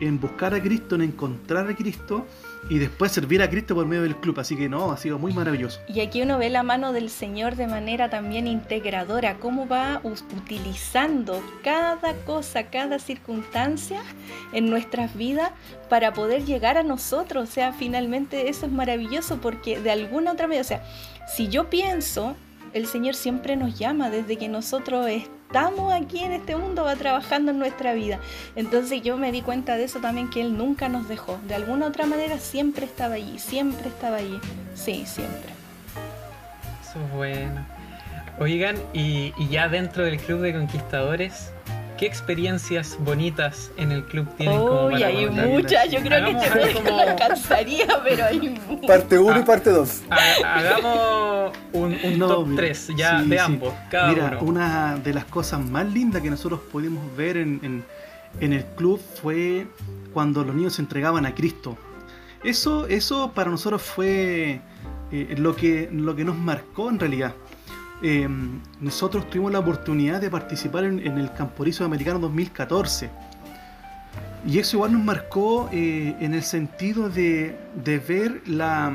[0.00, 2.26] en buscar a Cristo, en encontrar a Cristo
[2.68, 4.38] y después servir a Cristo por medio del club.
[4.38, 5.80] Así que no, ha sido muy maravilloso.
[5.88, 11.42] Y aquí uno ve la mano del Señor de manera también integradora, cómo va utilizando
[11.64, 14.00] cada cosa, cada circunstancia
[14.52, 15.50] en nuestras vidas
[15.88, 17.48] para poder llegar a nosotros.
[17.48, 20.84] O sea, finalmente eso es maravilloso porque de alguna otra manera, o sea,
[21.34, 22.36] si yo pienso,
[22.76, 27.50] el Señor siempre nos llama desde que nosotros estamos aquí en este mundo, va trabajando
[27.52, 28.20] en nuestra vida.
[28.54, 31.38] Entonces yo me di cuenta de eso también, que Él nunca nos dejó.
[31.48, 34.38] De alguna otra manera siempre estaba allí, siempre estaba allí.
[34.74, 35.52] Sí, siempre.
[36.82, 37.66] Eso es bueno.
[38.38, 41.52] Oigan, y, y ya dentro del Club de Conquistadores,
[41.98, 46.74] ¿Qué experiencias bonitas en el club tienen como para hay muchas, yo creo que este
[46.74, 46.90] como...
[46.90, 48.86] no alcanzaría, pero hay muchas.
[48.86, 50.02] Parte 1 y ah, parte 2.
[50.44, 56.20] Hagamos un, top 3 ya de ambos, cada mira, una de las cosas más lindas
[56.22, 57.84] que nosotros pudimos ver en,
[58.40, 59.66] en, el club fue
[60.12, 61.78] cuando los niños se entregaban a Cristo.
[62.44, 64.60] Eso, eso para nosotros fue
[65.12, 67.34] eh, lo, que, lo que nos marcó en realidad.
[68.02, 73.10] Em, nosotros tuvimos la oportunidad de participar en, el Camporizo Americano 2014.
[74.46, 77.56] Y eso igual nos marcó eh, en el sentido de,
[78.06, 78.94] ver la,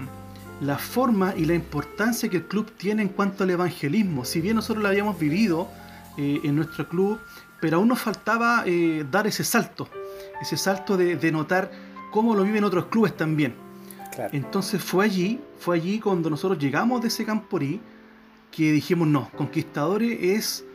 [0.77, 4.23] forma y la importancia que el club tiene en cuanto al evangelismo.
[4.23, 5.67] Si bien nosotros lo habíamos vivido
[6.17, 7.19] eh, en nuestro club,
[7.59, 9.89] pero aún nos faltaba eh, dar ese salto,
[10.41, 11.71] ese salto de, notar
[12.11, 13.55] cómo lo viven otros clubes también.
[14.31, 17.79] Entonces fue allí, fue allí cuando nosotros llegamos de ese camporí,
[18.51, 20.65] que dijimos, no, Conquistadores es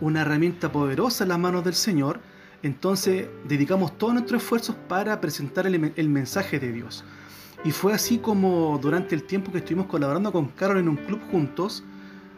[0.00, 2.20] una herramienta poderosa en las manos del Señor,
[2.62, 7.04] entonces dedicamos todos nuestros esfuerzos para presentar el, mensaje de Dios.
[7.64, 11.20] Y fue así como durante el tiempo que estuvimos colaborando con Carol en un club
[11.30, 11.84] juntos,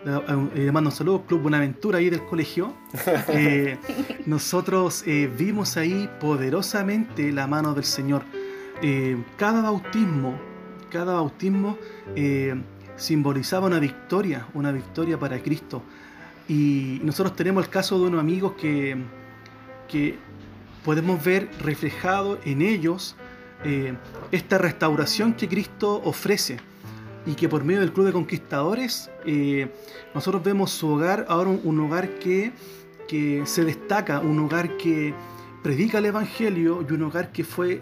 [0.04, 2.74] le eh, eh, mando un saludo, Club Buenaventura ahí del colegio,
[3.28, 3.78] eh,
[4.26, 5.04] nosotros
[5.38, 8.24] vimos ahí poderosamente la mano del Señor.
[9.36, 10.38] cada bautismo,
[10.90, 11.78] cada bautismo
[13.02, 15.82] simbolizaba una victoria, una victoria para Cristo.
[16.48, 18.96] Y nosotros tenemos el caso de unos amigos que,
[19.88, 20.16] que
[20.84, 23.16] podemos ver reflejado en ellos
[23.64, 23.94] eh,
[24.30, 26.58] esta restauración que Cristo ofrece
[27.26, 29.68] y que por medio del Club de Conquistadores eh,
[30.14, 32.52] nosotros vemos su hogar ahora un, hogar que,
[33.06, 35.14] que se destaca, un hogar que
[35.62, 37.80] predica el Evangelio y un hogar que fue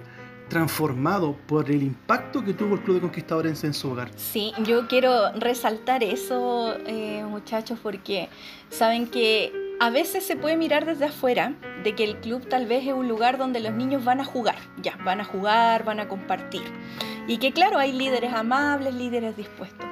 [0.51, 4.11] transformado por el impacto que tuvo el Club de Conquistadores en su hogar.
[4.17, 8.29] Sí, yo quiero resaltar eso, eh, muchachos, porque
[8.69, 12.87] saben que a veces se puede mirar desde afuera de que el club tal vez
[12.87, 16.09] es un lugar donde los niños van a jugar, ya, van a jugar, van a
[16.09, 16.65] compartir.
[17.27, 19.87] Y que claro, hay líderes amables, líderes dispuestos.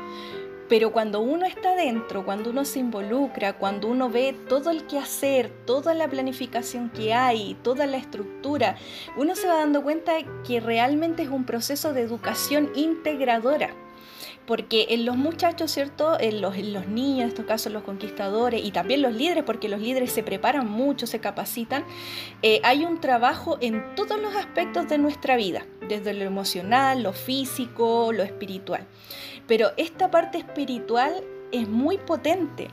[0.69, 4.99] Pero cuando uno está dentro, cuando uno se involucra, cuando uno ve todo el que
[4.99, 8.77] hacer, toda la planificación que hay, toda la estructura,
[9.17, 10.13] uno se va dando cuenta
[10.47, 13.71] que realmente es un proceso de educación integradora
[14.49, 16.19] porque en los muchachos, ¿cierto?
[16.19, 20.11] En los, niños, en estos casos los conquistadores y también los líderes, porque los líderes
[20.11, 21.85] se preparan mucho, se capacitan,
[22.41, 27.13] eh, hay un trabajo en todos los aspectos de nuestra vida, desde lo emocional, lo
[27.13, 28.87] físico, lo espiritual.
[29.47, 32.69] Pero esta parte espiritual es muy potente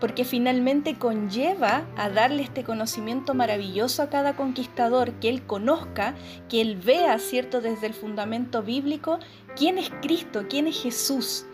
[0.00, 6.14] porque finalmente conlleva a darle este conocimiento maravilloso a cada conquistador, que él conozca,
[6.48, 9.18] que él vea, ¿cierto?, desde el fundamento bíblico,
[9.56, 11.44] quién es Cristo, quién es Jesús.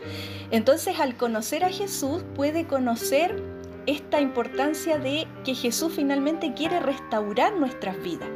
[0.51, 3.43] Entonces, al conocer a Jesús, puede conocer
[3.87, 8.29] esta importancia de que Jesús finalmente quiere restaurar nuestras vidas,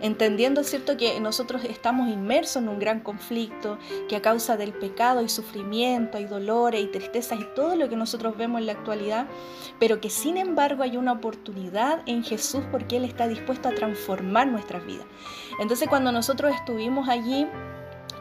[0.00, 5.20] entendiendo cierto que nosotros estamos inmersos en un gran conflicto, que a causa del pecado
[5.20, 9.26] hay sufrimiento, hay dolores y tristezas y todo lo que nosotros vemos en la actualidad,
[9.78, 14.46] pero que sin embargo hay una oportunidad en Jesús porque Él está dispuesto a transformar
[14.48, 15.06] nuestras vidas.
[15.60, 17.46] Entonces cuando nosotros estuvimos allí,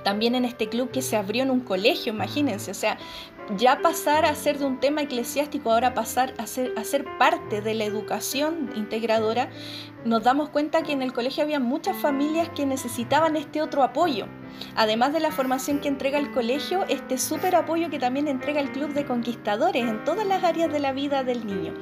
[0.05, 2.99] también en este club que se abrió en un colegio, imagínense, o sea,
[3.57, 7.61] ya pasar a ser de un tema eclesiástico, ahora pasar a ser, a ser parte
[7.61, 9.49] de la educación integradora,
[10.05, 14.27] nos damos cuenta que en el colegio había muchas familias que necesitaban este otro apoyo.
[14.75, 18.71] Además de la formación que entrega el colegio, este súper apoyo que también entrega el
[18.71, 21.73] Club de Conquistadores en todas las áreas de la vida del niño.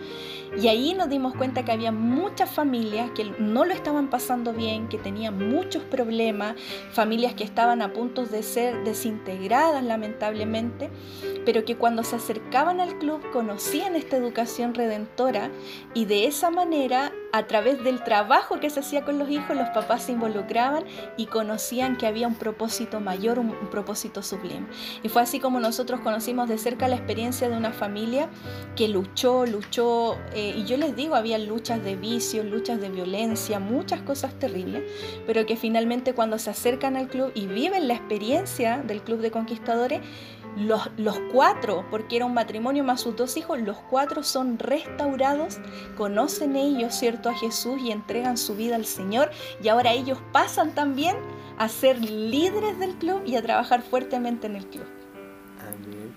[0.58, 4.88] Y ahí nos dimos cuenta que había muchas familias que no lo estaban pasando bien,
[4.88, 6.56] que tenían muchos problemas,
[6.92, 10.90] familias que estaban a punto de ser desintegradas lamentablemente,
[11.46, 15.52] pero que cuando se acercaban al club conocían esta educación redentora
[15.94, 19.70] y de esa manera a través del trabajo que se hacía con los hijos, los
[19.70, 20.84] papás se involucraban
[21.18, 24.68] y conocían que había un propósito mayor, un, propósito sublime.
[25.02, 28.30] Y fue así como nosotros conocimos de cerca la experiencia de una familia
[28.76, 33.60] que luchó, luchó, eh, y yo les digo, había luchas de vicios, luchas de violencia,
[33.60, 34.84] muchas cosas terribles,
[35.26, 39.32] pero que finalmente cuando se acercan al club y viven la experiencia del Club de
[39.32, 40.02] Conquistadores,
[40.58, 45.60] los, los, cuatro, porque era un matrimonio más sus dos hijos, los cuatro son restaurados,
[45.98, 50.74] conocen ellos, ¿cierto?, a Jesús y entregan su vida al Señor y ahora ellos pasan
[50.76, 51.16] también
[51.58, 54.86] a ser líderes del club y a trabajar fuertemente en el club.
[55.60, 56.14] Amén.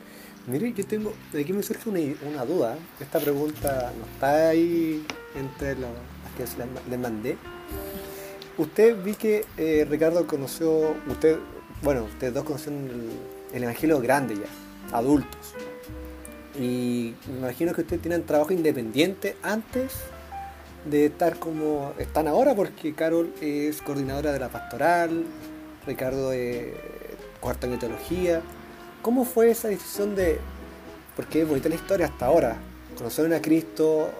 [0.46, 5.90] Mire, yo tengo, aquí me surge una, duda, esta pregunta no está ahí entre las
[6.37, 6.44] que
[6.90, 7.37] les mandé.
[8.57, 11.38] Usted vi que eh, Ricardo conoció, usted,
[11.83, 12.88] bueno, ustedes dos conocieron
[13.56, 15.54] el Evangelio grande ya, adultos.
[16.58, 19.92] Y me imagino que ustedes tienen trabajo independiente antes
[20.84, 25.24] de estar como están ahora, porque Carol es coordinadora de la pastoral,
[25.86, 26.74] Ricardo es
[27.40, 28.40] cuarto en teología.
[29.02, 30.38] ¿Cómo fue esa decisión de.?
[31.14, 32.56] Porque es bonita la historia hasta ahora.
[32.96, 34.10] Conocieron a Cristo,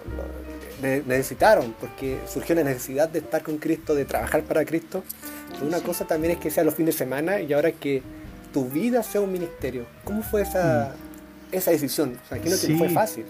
[0.81, 5.03] necesitaron, porque surgió la necesidad de estar con Cristo, de trabajar para Cristo.
[5.61, 8.03] una cosa también es que sea los fines de semana y ahora que
[8.53, 9.85] tu vida sea un ministerio.
[10.03, 10.93] ¿Cómo fue esa,
[11.51, 11.55] mm.
[11.55, 12.17] esa decisión?
[12.23, 13.25] O sea, que no fue fácil.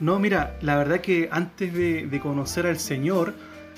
[0.00, 3.34] No, mira, la verdad que antes de, conocer al Señor,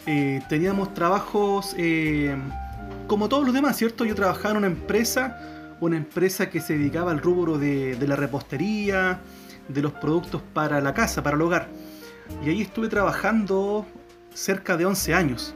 [0.07, 2.35] eh, teníamos trabajos eh,
[3.07, 4.05] como todos los demás, ¿cierto?
[4.05, 8.17] Yo trabajaba en una empresa, una empresa que se dedicaba al rubro de, de la
[8.17, 9.21] repostería,
[9.69, 11.69] de los productos para la casa, para el hogar.
[12.45, 13.87] Y ahí estuve trabajando
[14.33, 15.55] cerca de 11 años.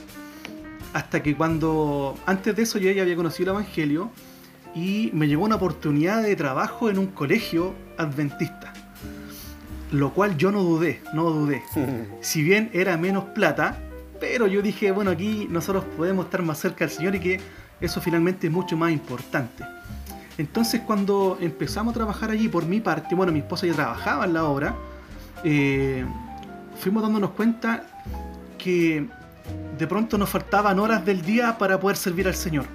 [0.93, 4.11] Hasta que cuando, antes de eso yo ya había conocido el Evangelio,
[4.75, 8.73] y me llegó una oportunidad de trabajo en un colegio adventista.
[9.91, 11.63] Lo cual yo no dudé, no dudé.
[12.21, 13.79] Si bien era menos plata,
[14.21, 17.41] pero yo dije, bueno, aquí nosotros podemos estar más cerca del Señor y que
[17.81, 19.65] eso finalmente es mucho más importante.
[20.39, 24.35] Entonces cuando empezamos a trabajar allí por mi parte, bueno, mi esposa ya trabajaba en
[24.35, 24.75] la obra,
[25.45, 26.05] eh,
[26.79, 27.85] fuimos dándonos cuenta
[28.59, 29.07] que
[29.79, 32.67] de pronto nos faltaban horas del día para poder servir al Señor.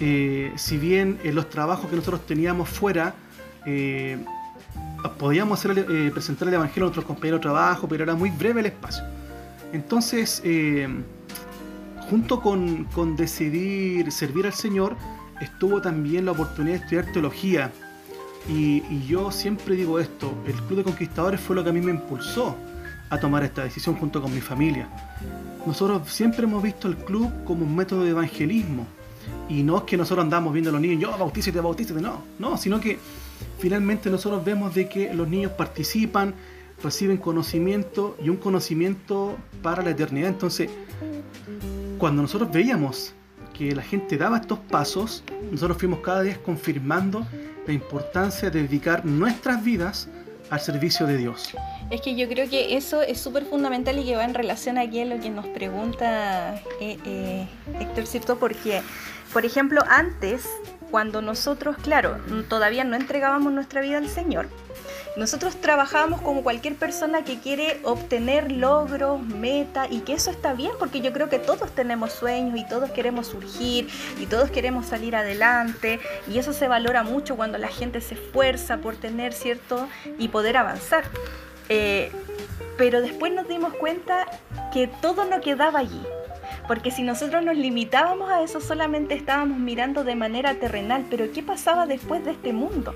[0.00, 3.14] Eh, si bien en los trabajos que nosotros teníamos fuera,
[3.64, 4.18] eh,
[5.18, 8.66] podíamos hacer, presentar el Evangelio a nuestros compañeros de trabajo, pero era muy breve el
[8.66, 9.04] espacio.
[9.72, 10.88] Entonces, eh,
[12.10, 14.96] junto con, decidir servir al Señor,
[15.40, 17.72] estuvo también la oportunidad de estudiar teología.
[18.48, 21.80] Y, y, yo siempre digo esto, el Club de Conquistadores fue lo que a mí
[21.80, 22.56] me impulsó
[23.10, 24.88] a tomar esta decisión junto con mi familia.
[25.66, 28.86] Nosotros siempre hemos visto el club como un método de evangelismo,
[29.48, 32.56] y no es que nosotros andamos viendo a los niños, yo bautícete, bautícete, no, no,
[32.56, 32.98] sino que
[33.58, 36.34] finalmente nosotros vemos de que los niños participan,
[36.82, 40.28] reciben conocimiento y un conocimiento para la eternidad.
[40.28, 40.70] Entonces,
[41.98, 43.14] cuando nosotros veíamos
[43.56, 47.26] que la gente daba estos pasos, nosotros fuimos cada vez confirmando
[47.66, 50.08] la importancia de dedicar nuestras vidas
[50.50, 51.54] al servicio de Dios.
[51.90, 55.00] Es que yo creo que eso es súper fundamental y que va en relación aquí
[55.00, 57.48] a lo que nos pregunta eh, eh,
[57.80, 58.38] Héctor, ¿cierto?
[58.38, 58.82] Porque,
[59.32, 60.48] por ejemplo, antes,
[60.90, 64.48] cuando nosotros, claro, todavía no entregábamos nuestra vida al Señor,
[65.16, 70.72] nosotros trabajábamos como cualquier persona que quiere obtener logros, meta y que eso está bien
[70.78, 73.88] porque yo creo que todos tenemos sueños y todos queremos surgir
[74.20, 78.76] y todos queremos salir adelante y eso se valora mucho cuando la gente se esfuerza
[78.76, 81.04] por tener cierto y poder avanzar.
[81.70, 82.12] Eh,
[82.76, 84.26] pero después nos dimos cuenta
[84.72, 86.02] que todo no quedaba allí.
[86.66, 91.42] Porque si nosotros nos limitábamos a eso, solamente estábamos mirando de manera terrenal, pero ¿qué
[91.42, 92.94] pasaba después de este mundo?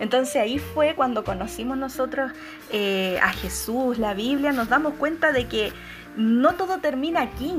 [0.00, 2.32] Entonces ahí fue cuando conocimos nosotros
[2.72, 5.72] eh, a Jesús, la Biblia, nos damos cuenta de que
[6.16, 7.54] no todo termina aquí.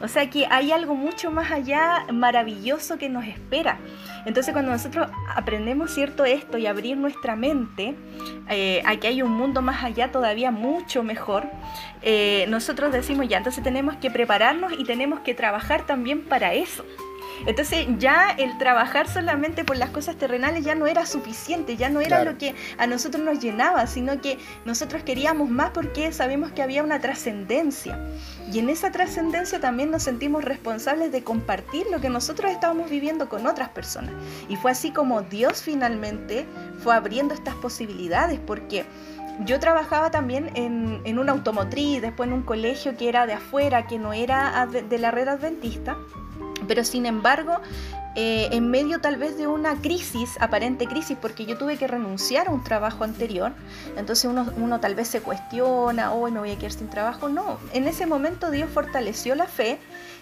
[0.00, 3.78] O sea que hay algo mucho más allá maravilloso que nos espera.
[4.26, 7.94] Entonces cuando nosotros aprendemos cierto esto y abrir nuestra mente
[8.48, 11.46] eh, a que hay un mundo más allá todavía mucho mejor,
[12.02, 16.84] eh, nosotros decimos ya, entonces tenemos que prepararnos y tenemos que trabajar también para eso.
[17.46, 22.00] Entonces ya el trabajar solamente por las cosas terrenales ya no era suficiente, ya no
[22.00, 26.62] era lo que a nosotros nos llenaba, sino que nosotros queríamos más porque sabemos que
[26.62, 27.98] había una trascendencia.
[28.52, 33.28] Y en esa trascendencia también nos sentimos responsables de compartir lo que nosotros estábamos viviendo
[33.28, 34.12] con otras personas.
[34.48, 36.46] Y fue así como Dios finalmente
[36.82, 38.84] fue abriendo estas posibilidades, porque
[39.40, 43.86] yo trabajaba también en, en una automotriz, después en un colegio que era de afuera,
[43.86, 45.96] que no era de la red adventista
[46.66, 47.60] Pero sin embargo,
[48.16, 52.46] eh, en medio tal vez de una crisis, aparente crisis, porque yo tuve que renunciar
[52.46, 53.52] a un trabajo anterior,
[53.96, 57.28] entonces uno, tal vez se cuestiona, hoy me voy a quedar sin trabajo.
[57.28, 59.78] No, en ese momento Dios fortaleció la fe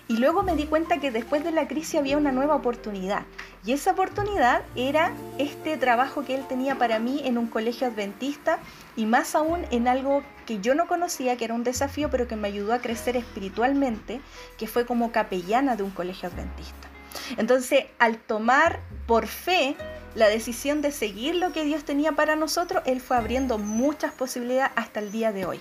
[0.09, 3.23] y luego me di cuenta que después de la crisis había una nueva oportunidad.
[3.65, 8.59] Y esa oportunidad era este trabajo que Él tenía para mí en un colegio adventista
[8.97, 12.37] y más aún en algo que yo no conocía, que era un desafío, pero que
[12.37, 14.21] me ayudó a crecer espiritualmente,
[14.59, 16.89] que fue como capellana de un colegio adventista.
[17.37, 19.77] Entonces, al tomar por fe
[20.15, 24.73] la decisión de seguir lo que Dios tenía para nosotros, Él fue abriendo muchas posibilidades
[24.77, 25.61] hasta el día de hoy.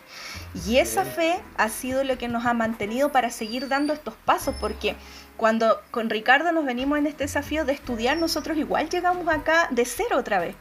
[0.66, 4.56] Y esa fe ha sido lo que nos ha mantenido para seguir dando estos pasos,
[4.60, 4.96] porque
[5.38, 9.86] cuando con Ricardo nos venimos en este desafío de estudiar, nosotros igual llegamos acá de
[9.86, 10.56] cero otra vez.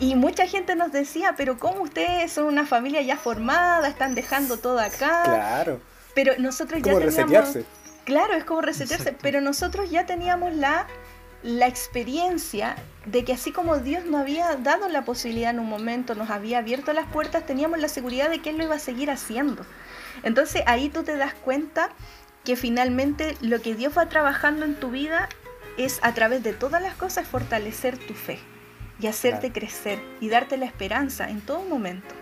[0.00, 4.58] Y mucha gente nos decía, pero ¿cómo ustedes son una familia ya formada, están dejando
[4.58, 5.22] todo acá?
[5.24, 5.80] Claro.
[6.14, 7.58] Pero nosotros ya teníamos...
[8.04, 10.86] Claro, es como resetearse, pero nosotros ya teníamos la,
[11.44, 16.14] la experiencia de que así como Dios nos había dado la posibilidad en un momento,
[16.14, 19.10] nos había abierto las puertas, teníamos la seguridad de que Él lo iba a seguir
[19.10, 19.66] haciendo.
[20.22, 21.90] Entonces ahí tú te das cuenta
[22.44, 25.28] que finalmente lo que Dios va trabajando en tu vida
[25.76, 28.38] es a través de todas las cosas fortalecer tu fe
[28.98, 32.14] y hacerte crecer y darte la esperanza en todo momento.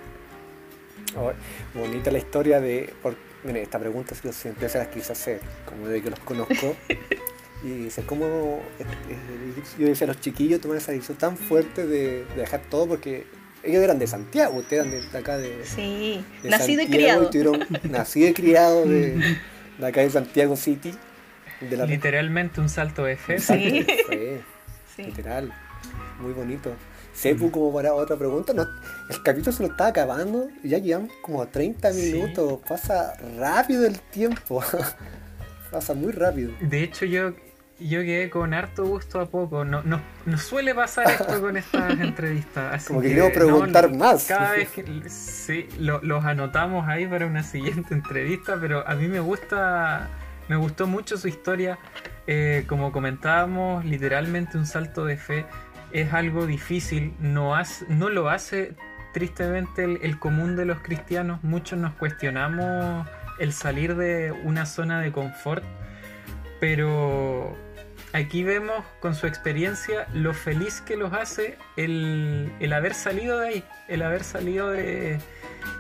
[1.16, 1.32] Oh,
[1.74, 2.92] bonita la historia de,
[3.44, 6.74] Mire, esta pregunta yo siempre se las quise hacer, como de que los conozco.
[7.62, 8.60] y dice, ¿cómo?
[8.78, 13.26] Eh, eh, yo decía, los chiquillos toman esa decisión tan fuerte de, dejar todo porque
[13.62, 15.64] ellos eran de Santiago, ustedes eran de, acá de.
[15.64, 17.30] Sí, nacido y criado.
[17.88, 19.36] nacido y criado de,
[19.80, 20.92] acá de Santiago City.
[21.60, 23.38] Literalmente un salto de fe.
[23.38, 23.86] Sí.
[24.96, 25.02] sí.
[25.04, 25.52] Literal.
[26.20, 26.74] Muy bonito.
[27.14, 31.46] Sepu, como para otra pregunta, el capítulo se nos está acabando y ya llevamos como
[31.46, 32.60] 30 minutos.
[32.66, 34.62] Pasa rápido el tiempo.
[35.70, 36.52] Pasa muy rápido.
[36.60, 37.32] De hecho, yo,
[37.88, 39.64] yo quedé con harto gusto a poco.
[39.64, 42.84] No, no, suele pasar esto con estas entrevistas.
[42.86, 44.26] como que, quiero preguntar más.
[44.26, 49.20] Cada vez que sí, los anotamos ahí para una siguiente entrevista, pero a mí me
[49.20, 50.08] gusta,
[50.48, 51.78] me gustó mucho su historia.
[52.26, 55.44] Eh, como comentábamos, literalmente un salto de fe
[55.92, 57.54] es algo difícil, no,
[57.88, 58.74] no lo hace
[59.12, 61.42] tristemente el, común de los cristianos.
[61.42, 63.06] Muchos nos cuestionamos
[63.38, 65.62] el salir de una zona de confort,
[66.60, 67.56] pero
[68.12, 73.64] aquí vemos con su experiencia lo feliz que los hace el, haber salido de ahí,
[73.88, 75.18] el haber salido de,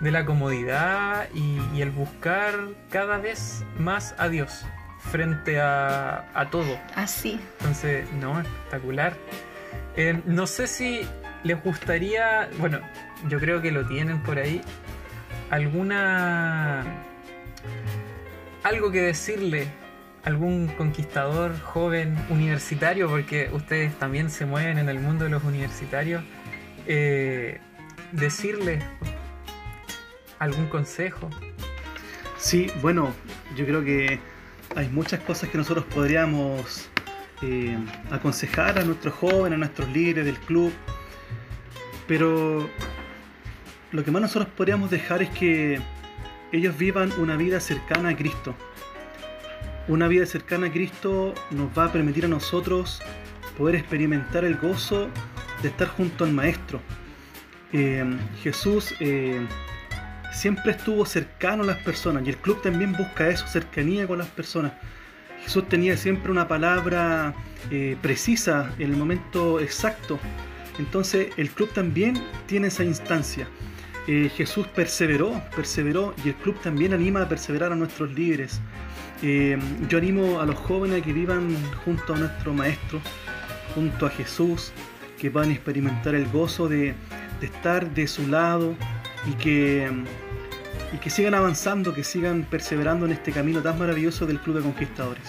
[0.00, 2.54] la comodidad y, el buscar
[2.90, 4.64] cada vez más a Dios
[5.10, 6.78] frente a, a todo.
[6.94, 7.40] Así.
[7.60, 9.14] Entonces, no, espectacular.
[9.96, 11.06] Eh, no sé si
[11.44, 12.80] les gustaría, bueno,
[13.28, 14.62] yo creo que lo tienen por ahí,
[15.50, 16.84] alguna...
[18.62, 19.81] algo que decirle
[20.24, 26.22] algún conquistador joven universitario, porque ustedes también se mueven en el mundo de los universitarios,
[26.86, 27.60] eh,
[28.12, 28.80] decirle
[30.38, 31.28] algún consejo.
[32.36, 33.12] Sí, bueno,
[33.56, 34.20] yo creo que
[34.74, 36.88] hay muchas cosas que nosotros podríamos
[37.42, 37.76] eh,
[38.10, 40.72] aconsejar a nuestros jóvenes, a nuestros líderes del club,
[42.06, 42.68] pero
[43.90, 45.80] lo que más nosotros podríamos dejar es que
[46.52, 48.54] ellos vivan una vida cercana a Cristo.
[49.88, 53.02] Una vida cercana a Cristo nos va a permitir a nosotros
[53.58, 55.08] poder experimentar el gozo
[55.60, 56.80] de estar junto al Maestro.
[57.72, 58.04] Eh,
[58.42, 59.40] Jesús eh,
[60.32, 64.28] siempre estuvo cercano a las personas y el club también busca eso, cercanía con las
[64.28, 64.72] personas.
[65.42, 67.34] Jesús tenía siempre una palabra
[67.72, 70.20] eh, precisa en el momento exacto.
[70.78, 73.48] Entonces el club también tiene esa instancia.
[74.04, 78.60] Jesús perseveró, perseveró y el club también anima a perseverar a nuestros líderes.
[79.22, 79.58] Eh,
[79.88, 83.00] yo animo a los jóvenes a que vivan junto a nuestro Maestro,
[83.74, 84.72] junto a Jesús,
[85.18, 86.94] que van a experimentar el gozo de,
[87.40, 88.74] de estar de su lado
[89.26, 89.88] y que
[90.92, 94.62] y que sigan avanzando, que sigan perseverando en este camino tan maravilloso del Club de
[94.62, 95.22] Conquistadores.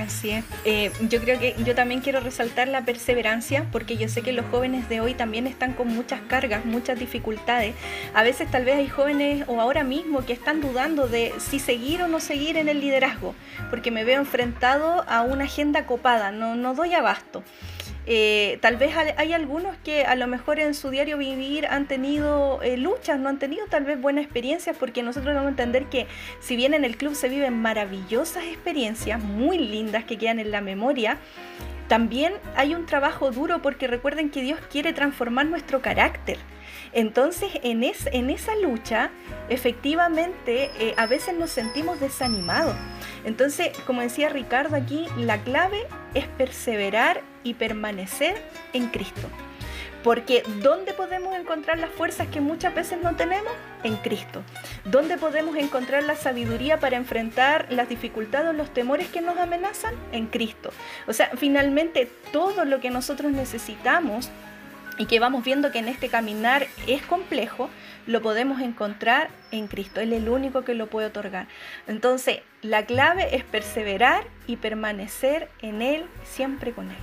[0.00, 0.44] Así es.
[0.64, 4.46] Eh, yo creo que yo también quiero resaltar la perseverancia porque yo sé que los
[4.46, 7.74] jóvenes de hoy también están con muchas cargas, muchas dificultades.
[8.14, 12.02] A veces tal vez hay jóvenes o ahora mismo que están dudando de si seguir
[12.02, 13.34] o no seguir en el liderazgo
[13.68, 17.42] porque me veo enfrentado a una agenda copada, no, no doy abasto.
[18.12, 22.60] Eh, tal vez hay algunos que a lo mejor en su diario vivir han tenido
[22.60, 26.08] eh, luchas, no han tenido tal vez buenas experiencias, porque nosotros debemos entender que
[26.40, 30.60] si bien en el club se viven maravillosas experiencias, muy lindas que quedan en la
[30.60, 31.18] memoria,
[31.86, 36.38] también hay un trabajo duro porque recuerden que Dios quiere transformar nuestro carácter.
[36.92, 39.10] Entonces, en, en esa lucha,
[39.48, 42.74] efectivamente, eh, a veces nos sentimos desanimados.
[43.24, 48.40] Entonces, como decía Ricardo aquí, la clave es perseverar y permanecer
[48.72, 49.28] en Cristo.
[50.02, 53.52] Porque ¿dónde podemos encontrar las fuerzas que muchas veces no tenemos?
[53.82, 54.42] En Cristo.
[54.84, 59.94] ¿Dónde podemos encontrar la sabiduría para enfrentar las dificultades o los temores que nos amenazan?
[60.12, 60.70] En Cristo.
[61.06, 64.30] O sea, finalmente todo lo que nosotros necesitamos
[64.96, 67.68] y que vamos viendo que en este caminar es complejo,
[68.10, 70.00] lo podemos encontrar en Cristo.
[70.00, 71.46] Él es el único que lo puede otorgar.
[71.86, 76.96] Entonces, la clave es perseverar y permanecer en Él, siempre con Él.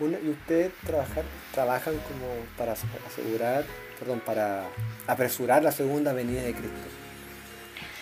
[0.00, 3.64] ¿Y ustedes trabajan, trabajan como para asegurar,
[3.98, 4.64] perdón, para
[5.08, 6.88] apresurar la segunda venida de Cristo?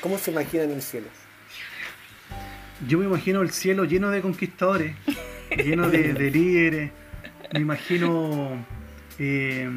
[0.02, 1.06] ¿Cómo se imaginan el cielo?
[2.86, 4.94] Yo me imagino el cielo lleno de conquistadores,
[5.56, 6.90] lleno de, líderes.
[7.54, 8.62] Me imagino
[9.18, 9.70] eh,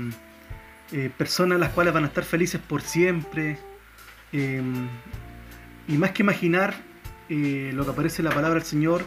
[0.91, 3.57] eh, personas las cuales van a estar felices por siempre.
[4.31, 4.61] Eh,
[5.87, 6.75] y más que imaginar
[7.29, 9.03] lo que aparece en la palabra del Señor,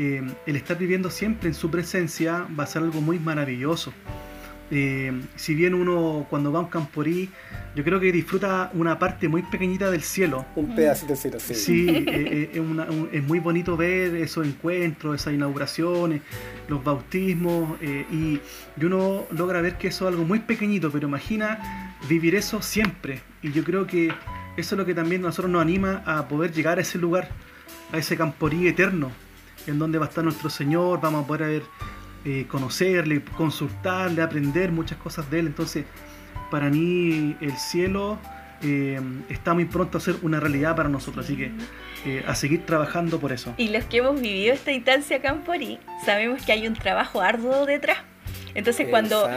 [0.00, 3.92] eh, el estar viviendo siempre en su presencia va a ser algo muy maravilloso.
[4.70, 7.30] Eh, si bien uno cuando va a un camporí,
[7.74, 10.44] yo creo que disfruta una parte muy pequeñita del cielo.
[10.56, 11.54] Un pedacito del cielo, sí.
[11.54, 12.62] Sí, eh,
[13.12, 16.20] es, muy bonito ver esos encuentros, esas inauguraciones,
[16.68, 18.40] los bautismos, y,
[18.82, 23.20] uno logra ver que eso es algo muy pequeñito, pero imagina vivir eso siempre.
[23.42, 24.12] Y yo creo que
[24.56, 27.28] eso es lo que también a nosotros nos anima a poder llegar a ese lugar,
[27.92, 29.10] a ese camporí eterno,
[29.66, 31.62] en donde va a estar nuestro Señor, vamos a poder
[32.30, 35.46] eh, conocerle, consultarle, aprender muchas cosas de Él.
[35.46, 35.86] Entonces,
[36.50, 38.18] para mí el cielo
[38.62, 39.00] eh,
[39.30, 41.52] está muy pronto a ser una realidad para nosotros, así que
[42.04, 43.54] eh, a seguir trabajando por eso.
[43.56, 47.96] Y los que hemos vivido esta instancia Camporí, sabemos que hay un trabajo arduo detrás
[48.54, 49.28] entonces cuando,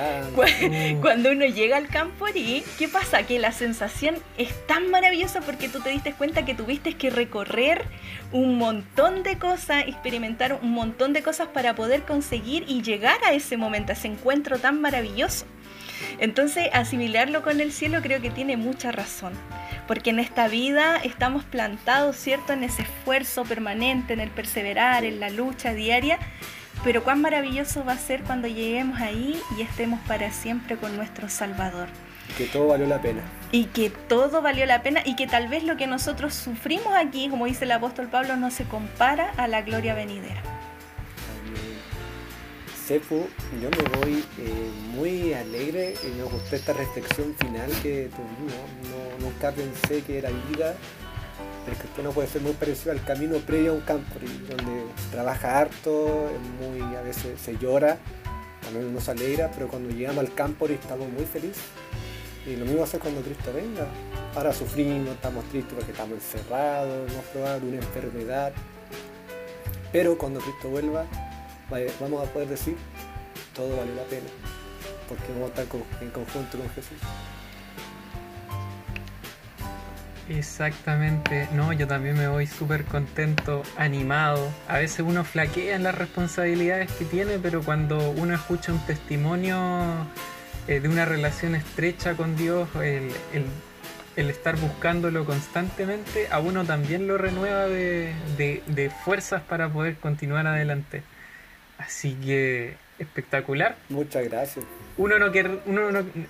[1.01, 3.24] cuando uno llega al Camporí, ¿qué pasa?
[3.24, 7.86] Que la sensación es tan maravillosa porque tú te diste cuenta que tuviste que recorrer
[8.32, 13.34] un montón de cosas, experimentar un montón de cosas para poder conseguir y llegar a
[13.34, 15.45] ese momento, a ese encuentro tan maravilloso.
[16.20, 19.34] Entonces, asimilarlo con el cielo creo que tiene mucha razón,
[19.88, 25.20] porque en esta vida estamos plantados, ¿cierto?, en ese esfuerzo permanente, en el perseverar, en
[25.20, 26.20] la lucha diaria,
[26.84, 31.30] pero cuán maravilloso va a ser cuando lleguemos ahí y estemos para siempre con nuestro
[31.30, 31.88] Salvador.
[32.38, 33.22] Que todo valió la pena.
[33.52, 37.30] Y que todo valió la pena y que tal vez lo que nosotros sufrimos aquí,
[37.30, 40.42] como dice el apóstol Pablo, no se compara a la gloria venidera.
[42.88, 43.28] Sepu,
[43.62, 49.20] yo me voy eh, muy alegre y me gustó esta reflexión final que tuvimos.
[49.20, 50.76] No, nunca pensé que era vida
[51.68, 56.30] el cristiano puede ser muy parecido al camino previo a un campo, donde trabaja harto,
[56.59, 57.97] muy, a veces se llora,
[58.62, 61.64] también uno se alegra, pero cuando llegamos al campo estamos muy felices.
[62.45, 63.86] Y lo mismo ser cuando Cristo venga.
[64.36, 68.51] Ahora sufrimos, estamos tristes porque estamos encerrados, hemos probado una enfermedad.
[69.91, 71.05] Pero cuando Cristo vuelva,
[71.99, 72.76] vamos a poder decir,
[73.53, 74.28] todo vale la pena,
[75.07, 76.97] porque vamos a estar en conjunto con Jesús.
[80.38, 84.50] Exactamente, no, yo también me voy súper contento, animado.
[84.70, 90.08] A veces uno flaquea en las responsabilidades que tiene, pero cuando uno escucha un testimonio
[90.70, 93.12] eh, de una relación estrecha con Dios, el,
[94.16, 101.04] estar buscándolo constantemente, a uno también lo renueva de, de fuerzas para poder continuar adelante.
[101.78, 103.76] Así que espectacular.
[103.89, 104.66] Muchas gracias
[104.97, 105.89] uno no, quer, uno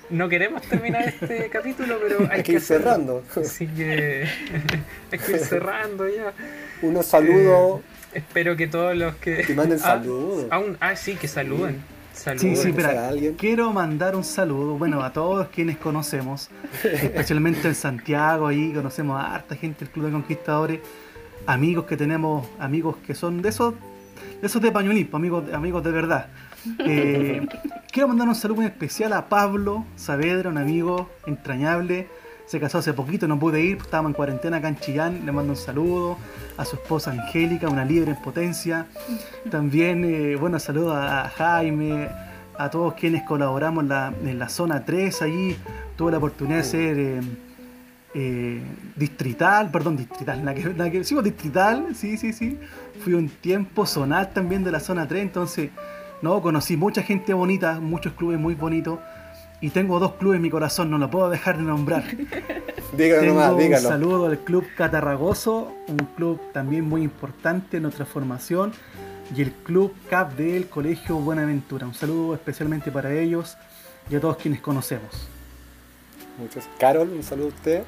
[0.09, 3.24] no, queremos terminar este capítulo, pero hay, que, ir cerrando.
[3.36, 4.26] Así que
[5.11, 6.34] hay que ir cerrando ya.
[6.82, 7.82] Unos saludos.
[8.13, 9.43] Eh, espero que todos los que.
[9.43, 10.47] Que manden ah, saludos.
[10.80, 11.82] ah, sí, que saluden.
[12.13, 12.89] Sí, sí, pero
[13.36, 16.49] quiero mandar un saludo, bueno, a todos quienes conocemos,
[16.84, 20.80] especialmente en Santiago, ahí conocemos a harta gente del Club de Conquistadores,
[21.47, 23.74] amigos que tenemos, amigos que son de esos,
[24.39, 26.28] de esos de pañuelismo, amigos, amigos de verdad.
[26.80, 27.47] Eh,
[27.91, 32.07] quiero mandar un saludo muy especial a Pablo Saavedra, un amigo entrañable.
[32.45, 35.26] Se casó hace poquito, no pude ir, estábamos en cuarentena acá en Chillán.
[35.26, 36.18] Le mando un saludo
[36.57, 38.88] a su esposa Angélica, una libre en potencia.
[39.49, 42.09] También, eh, bueno, saludo a Jaime,
[42.57, 43.86] a todos quienes colaboramos
[44.24, 45.55] en la, zona 3 allí.
[45.95, 47.22] Tuve la oportunidad de ser
[48.14, 48.62] eh,
[48.97, 52.59] distrital, perdón, distrital, la que, la que, sí, distrital, sí, sí, sí.
[53.03, 55.70] Fui un tiempo zonal también de la zona 3, entonces
[56.22, 58.99] no, conocí mucha gente bonita, muchos clubes muy bonitos.
[59.59, 62.03] Y tengo dos clubes en mi corazón, no lo puedo dejar de nombrar.
[62.97, 63.88] dígalo tengo nomás, dígalo.
[63.88, 68.74] Un saludo al Club Catarragoso, un club también muy importante en nuestra formación.
[69.36, 71.86] Y el Club CAP del Colegio Buenaventura.
[71.86, 73.55] Un saludo especialmente para ellos
[74.09, 75.28] y a todos quienes conocemos.
[76.38, 76.67] Muchos.
[76.80, 77.84] Carol, un saludo a usted.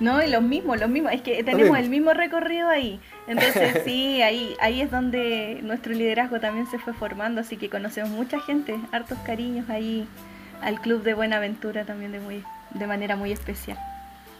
[0.00, 1.12] No, y los mismos, los mismos.
[1.12, 3.00] Es que tenemos el mismo recorrido ahí.
[3.26, 8.10] Entonces sí, ahí, ahí es donde nuestro liderazgo también se fue formando, así que conocemos
[8.10, 10.06] mucha gente, hartos cariños ahí
[10.60, 13.78] al Club de Buenaventura también de, muy, de manera muy especial.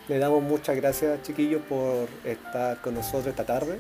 [0.08, 3.78] Le damos muchas gracias, chiquillos, por estar con nosotros esta tarde,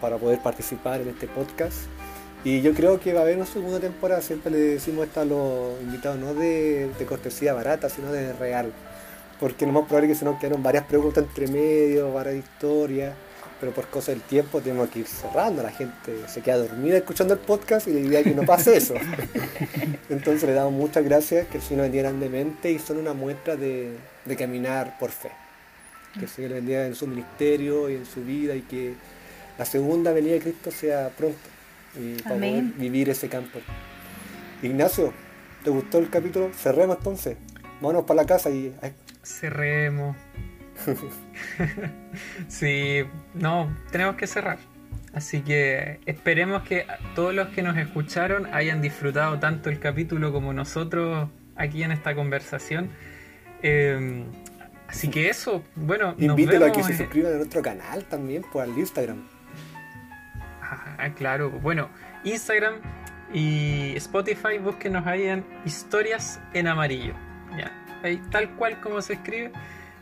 [0.00, 1.82] para, poder participar en este podcast.
[2.42, 5.26] Y yo creo que va a haber una segunda temporada, siempre le decimos esto a
[5.26, 8.72] los invitados, no de, de cortesía barata, sino de real.
[9.38, 13.14] Porque lo más probable es que se nos quedaron varias preguntas entre medio, varias historias
[13.60, 15.62] pero por cosa del tiempo tenemos que ir cerrando.
[15.62, 18.76] La gente se queda dormida escuchando el podcast y la idea es que no pase
[18.76, 18.94] eso.
[20.08, 23.96] Entonces le damos muchas gracias, que el Señor bendiga grandemente y son una muestra de,
[24.38, 25.30] caminar por fe.
[26.14, 28.94] Que el Señor bendiga en su ministerio y en su vida y que
[29.58, 31.38] la segunda venida de Cristo sea pronto
[31.98, 33.58] y para poder vivir ese campo.
[34.62, 35.12] Ignacio,
[35.62, 36.50] ¿te gustó el capítulo?
[36.54, 37.36] Cerremos entonces.
[37.80, 38.74] Vámonos para la casa y...
[39.22, 40.16] Cerremos.
[42.48, 43.04] sí,
[43.34, 44.58] no, tenemos que cerrar.
[45.12, 50.52] Así que esperemos que todos los que nos escucharon hayan disfrutado tanto el capítulo como
[50.52, 52.90] nosotros aquí en esta conversación.
[53.62, 54.26] Em,
[54.86, 58.78] así que eso, bueno, invítelo a que se suscriban a nuestro canal también, por el
[58.78, 59.26] Instagram.
[60.62, 61.88] Ah, claro, bueno,
[62.22, 62.74] Instagram
[63.32, 67.14] y Spotify, búsquenos ahí en historias en amarillo.
[67.58, 67.72] Ya,
[68.04, 69.52] ahí tal cual como se escribe.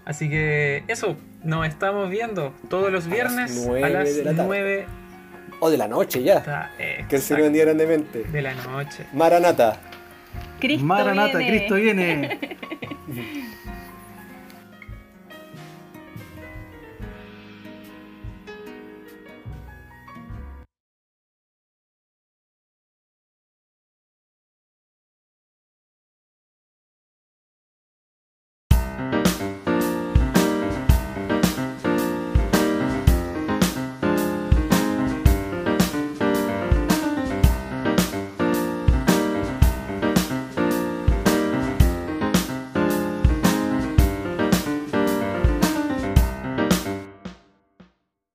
[0.08, 4.86] Así que eso, nos estamos viendo todos los viernes a las 9,
[5.60, 6.72] O de la noche ya.
[7.10, 8.24] que el Señor bendiga grandemente.
[8.24, 9.04] De la noche.
[9.12, 9.78] Maranata.
[10.60, 12.38] Cristo Maranata, Cristo viene.